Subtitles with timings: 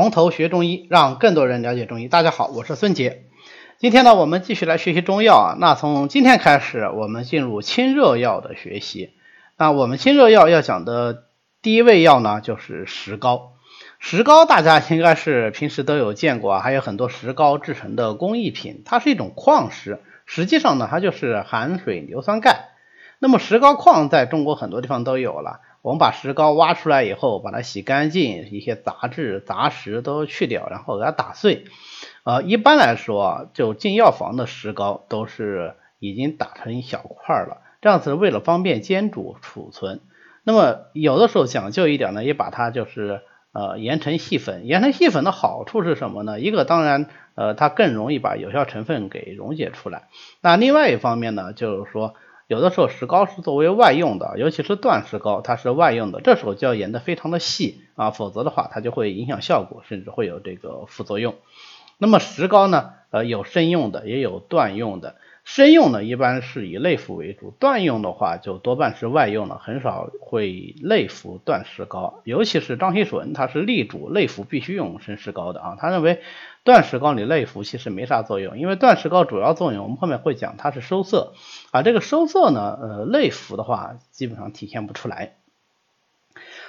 [0.00, 2.06] 从头学中医，让更多人了解中医。
[2.06, 3.24] 大家好，我是孙杰。
[3.78, 5.56] 今天呢，我们继续来学习中药啊。
[5.58, 9.14] 那从今天开始，我们进入清热药的学习。
[9.56, 11.24] 那我们清热药要讲的
[11.62, 13.54] 第一味药呢，就是石膏。
[13.98, 18.84] 石膏大家应该是平时都有见过啊，还有很多石膏制成的工艺品。
[18.84, 22.68] 它是一种矿石，实际上呢，它就是含水硫酸钙。
[23.18, 25.58] 那么石膏矿在中国很多地方都有了。
[25.80, 31.64] 我们把石膏挖出来以后，把它洗干净，一些杂质杂石都去掉，然后给它打碎。
[32.24, 40.00] 呃，一般来说，就进药房的石膏都是已经打成一小块了，这样子为了方便煎煮储存。
[40.42, 43.22] 那么有的时候讲究一点呢，也把它就是
[43.52, 44.66] 呃研成细粉。
[44.66, 46.40] 研成细粉的好处是什么呢？
[46.40, 50.08] 一个当然呃它更容易把有效成分给溶解出来。
[50.42, 52.14] 那另外一方面呢，就是说。
[52.48, 61.34] 有的时候石膏是作为外用的，尤其是断石膏，它是外用的，这时候就要研得非常的细啊，否则的话它就会影响效果，甚至会有这个副作用。
[61.98, 65.16] 那么石膏呢，呃，有生用的，也有断用的。
[65.48, 72.20] 生用呢，一般是以内服为主；断用的话，就多半是外用了，很少会内服断石膏。
[72.24, 75.76] 尤其是张锡纯，他是力主内服必须用生石膏的啊。
[75.80, 76.20] 他认为
[76.64, 81.32] 断石膏你内服其实没啥作用，因为断石膏主要作用我们后面会讲，它是收涩
[81.70, 81.82] 啊。
[81.82, 85.36] 这个收涩呢，呃，内服的话基本上体现不出来。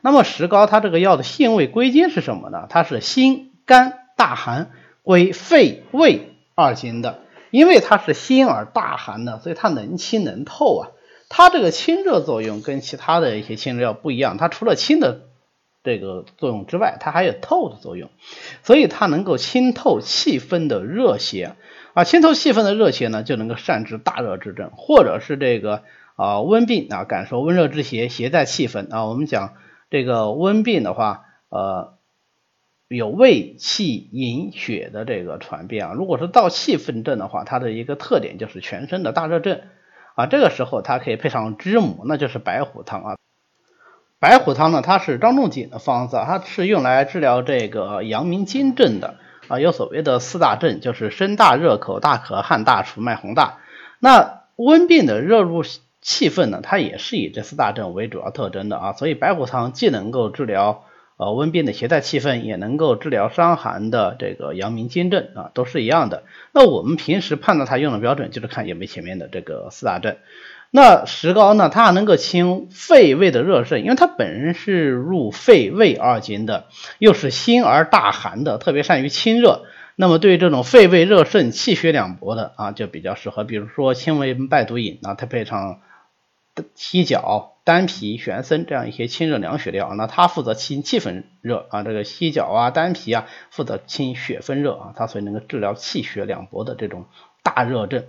[0.00, 2.68] 那么石膏它这个药的性味归经是什么呢？
[2.70, 4.70] 它是辛甘大寒，
[5.02, 7.18] 归肺胃二经的。
[7.52, 10.88] 因为它是辛而大寒的，所以它能清能透啊。
[11.28, 15.28] 它这个清热作用跟其他的一些清热药不一样，它除了清的
[15.84, 18.08] 这个作用之外，它还有透的作用，
[18.62, 21.54] 所以它能够清透气分的热邪
[21.92, 22.04] 啊。
[22.04, 25.82] 清透气分的热邪呢，就能够善治大热之症，或者是这个
[26.16, 29.04] 啊温病啊，感受温热之邪，邪在气分啊。
[29.04, 29.52] 我们讲
[29.90, 31.98] 这个温病的话，呃。
[32.94, 39.60] 有胃气饮血的这个传变啊，如果是燥气分症的话，它的一个特点就是全身的大热症
[40.14, 43.16] 啊，这个时候它可以配上知母，那就是白虎汤啊。
[44.18, 49.14] 白虎汤呢，它是张仲景的方子，它是用来治疗这个阳明经症的
[49.48, 53.58] 啊，有所谓的四大症，就是身大热、口大渴、汗大出、脉洪大。
[53.98, 55.64] 那温病的热入
[56.00, 60.84] 气分呢，它也是以这四大症为主要特征的啊，所以白虎汤既能够治疗。
[61.22, 66.24] 呃，温病的携带气分也能够治疗伤寒的这个阳明经症啊，都是一样的。
[66.52, 70.16] 那我们平时判断它用的标准就是看有没有前面的这个四大症。
[70.72, 76.64] 那石膏呢，它还能够清肺胃的热盛，因为它本身是入肺胃二经的，
[76.98, 79.62] 又是辛而大寒的，特别善于清热。
[79.94, 83.44] 那么对于这种肺胃热盛、气血两薄的啊，就比较适合。
[83.44, 85.80] 比如说清胃败毒饮啊，它配上
[86.74, 87.50] 犀角。
[87.64, 97.04] 丹皮、玄参这样一些清热凉血料，那它负责清气分热啊，这个犀角啊、丹皮啊负责清血分热啊，它所以能够治疗气血两薄的这种
[97.44, 98.02] 大热症。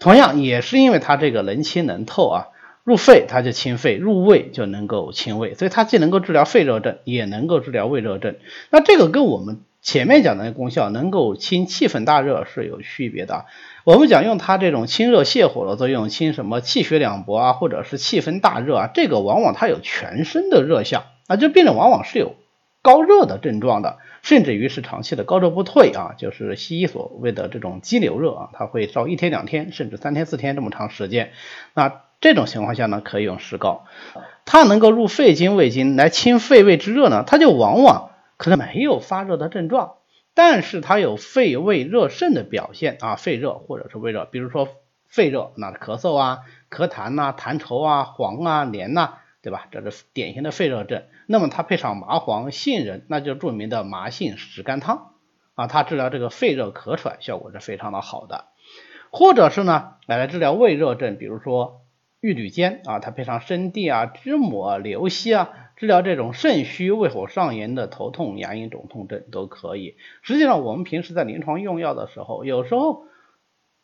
[0.00, 2.48] 同样也是因为它这个能清能透啊，
[2.82, 8.34] 入肺它就清肺，入胃就能够清胃，所以它既能够治疗肺热症，也能够治疗胃热症。
[8.70, 13.46] 那这个跟我们前面讲的功效能够清气分大热是有区别的。
[13.84, 22.36] 我们讲用它这种清热泻火的作用，清什么气血两薄啊，或者是气分大热啊，这个往往它有全身的热象啊，这病人往往是有
[22.82, 31.32] 高热的症状的，甚至于是长期的高热不退啊，就是西医所谓的这种肌瘤热啊，它会烧一天两天，甚至三天四天这么长时间。
[31.72, 33.86] 那这种情况下呢，可以用石膏，
[34.44, 39.92] 它能够入肺经、胃经来清肺胃之热呢，它就往往可能没有发热的症状。
[40.34, 44.68] 但是它有肺胃热盛的表现啊，肺热或者是胃热，比如说
[45.06, 49.66] 肺热，那咳嗽啊、咳痰呐、痰稠啊、黄啊、黏呐，对吧？
[49.70, 51.02] 这是典型的肺热症。
[51.26, 55.12] 那么它配上麻黄、杏仁，那就著名的麻杏石甘汤
[55.56, 58.46] 啊，它治疗这个肺热咳喘效果是非常的好的。
[59.10, 61.82] 或者是呢，来治疗胃热症，比如说
[62.20, 65.50] 玉吕煎啊，它配上生地啊、知母啊、刘息啊。
[65.80, 69.96] 治疗这种肾虚、胃火上炎的头痛、牙龈肿痛症都可以。
[70.20, 73.06] 实际上，我们平时在临床用药的时候，有时候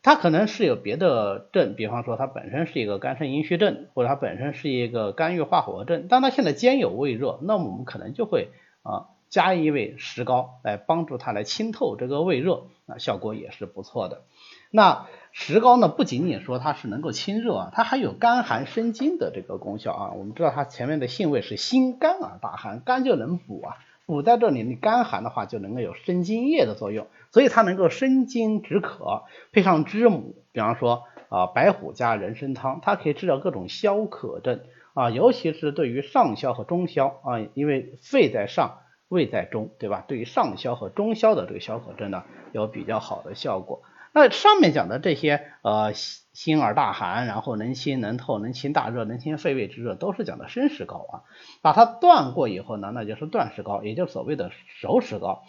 [0.03, 8.50] 它可能是有别的症，比方说它本身是一个肝肾阴虚症，或者它本身是一个肝郁化火症，但它现在兼有胃热，那么我们可能就会
[8.82, 14.25] 啊加一味石膏来帮助它来清透这个胃热，那效果也是不错的。
[14.70, 15.06] 那
[15.38, 20.12] 石膏呢，不仅仅说它是能够清热啊，它还有甘寒生津的这个功效啊。
[20.12, 34.61] 我们知道它前面的性味是辛甘而大寒，甘就能补啊，补在这里，你甘寒的话就能够有生津液的作用，所以它能够生津止渴，配上知母，比方说啊白虎加人参汤，它可以治疗各种消渴症
[34.94, 38.79] 啊，尤其是对于上消和中消啊，因为肺在上
[39.09, 40.03] 胃在中，对吧？
[40.09, 43.82] 对于上消和中消的这个消渴症呢，有比较好的效果。
[44.17, 51.15] 那上面讲的这些，呃，心而大寒，然后能清能透，能清大热，能清肺胃之热，都是讲的生石膏啊。
[51.61, 55.43] 把它断过以后呢，那就是断石膏，也就是所谓的熟石膏。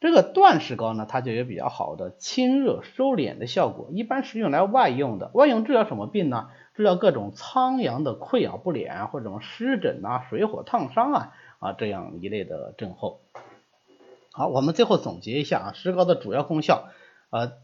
[0.00, 5.32] 这个断石膏呢，它就有比较好的清热收敛的效果，一般是用来外用的。
[5.34, 6.50] 外用治疗什么病呢？
[6.76, 13.22] 治疗各种苍阳的溃疡不敛，或者什么湿疹啊、水火烫伤啊啊这样一类的症候。
[14.30, 16.84] 好，我们最后总结一下啊，石膏的主要功效，
[17.30, 17.54] 呃。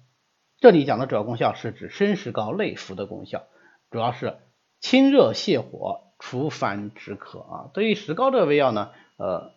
[0.60, 3.44] 这里讲的主要功效是指生石膏内服的功效，
[3.92, 4.38] 主要是
[4.80, 7.70] 清热泻火、除烦止渴啊。
[7.72, 9.52] 对于石膏这个胃药呢，呃，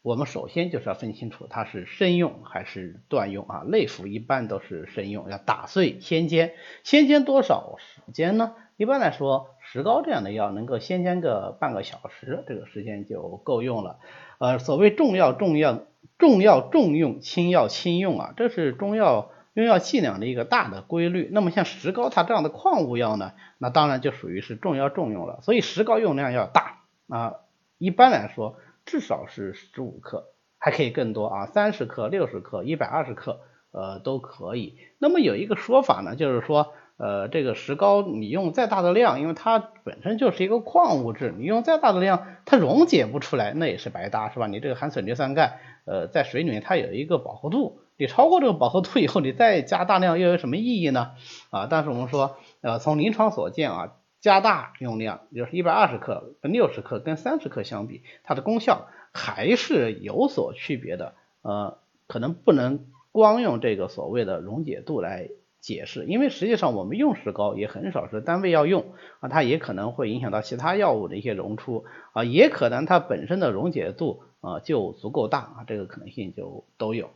[0.00, 3.62] 我们首先就是要分清楚它是生用还是断用啊。
[3.66, 8.54] 内服一般都是生用，要打碎先煎，先煎多少时间呢？
[8.78, 13.98] 一般来说，石膏这样的药能够先煎个半个小时，这个时间就够用了。
[14.38, 15.82] 呃，所谓重要重要
[16.16, 19.30] 重要重用，轻要轻用啊，这是中药。
[19.54, 25.40] 用药剂量的一个大的规律，那么像石膏它这样的矿物药呢，那当然就属于是重药重用了。
[25.42, 26.78] 所以石膏用量要大
[27.08, 27.34] 啊，
[27.76, 28.56] 一般来说
[28.86, 30.28] 至少是十五克，
[30.58, 33.40] 还可以更多啊，三十克、六十克、一百二十克，
[33.72, 34.78] 呃都可以。
[34.98, 44.46] 那么有一个说法呢，就是说，呃，这个石膏你用再大的量，因为它本身就是一个矿物质，你用再大的量，它溶解不出来，那也是白搭，是吧？
[44.46, 47.80] 你这个含水硫酸钙，呃，在水里面它有一个饱和度。
[48.02, 51.12] 你超过这个饱和度以后，你再加大量又有什么意义呢？
[51.50, 61.14] 啊，但是我们说，呃，从临床所见啊，加大用量，就是一百二十克跟六十克跟三十克相比，它的功效还是有所区别的。
[61.42, 61.78] 呃，
[62.08, 65.28] 可能不能光用这个所谓的溶解度来
[65.60, 68.86] 解释，因为实际上我们用石膏也很少是单位要用
[69.20, 71.84] 啊，它也可能会影响到其他药物的一些溶出
[72.14, 77.10] 啊，也可能它本身的溶解度啊就足够大啊，这个可能性就都有。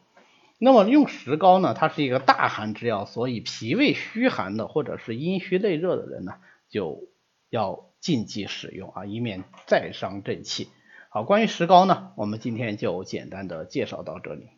[0.59, 6.33] 那么用石膏呢，它是一个大寒之药，所以脾胃虚寒的或者是阴虚内热的人呢，
[6.71, 7.05] 就
[7.51, 10.69] 要禁忌使用啊，以免再伤正气。
[11.11, 14.49] 好，关于石膏呢，我们今天就简单的介绍到这里。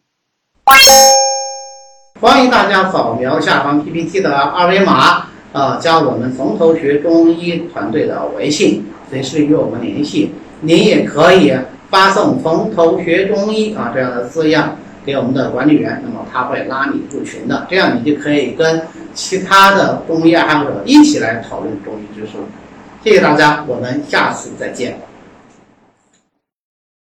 [2.21, 10.33] 欢迎大家扫描下方 PPT 的二维码，啊，加我们从头学中医团队的微信，随时与我们联系。
[10.61, 11.53] 您也可以
[11.89, 14.77] 发送“从头学中医”啊这样的字样。
[15.09, 18.83] 给我们的管理员，那么他会拉你入群的，这样你就可以跟
[19.15, 22.33] 其他的中医爱好者一起来讨论中医知识。
[23.03, 25.08] 谢谢大家，我们下次再见。